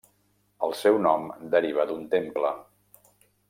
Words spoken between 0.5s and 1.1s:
El seu